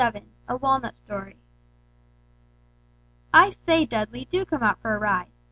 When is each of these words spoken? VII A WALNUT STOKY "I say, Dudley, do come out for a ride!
VII 0.01 0.23
A 0.47 0.57
WALNUT 0.57 0.95
STOKY 0.95 1.35
"I 3.35 3.51
say, 3.51 3.85
Dudley, 3.85 4.25
do 4.31 4.45
come 4.45 4.63
out 4.63 4.79
for 4.81 4.95
a 4.95 4.99
ride! 4.99 5.29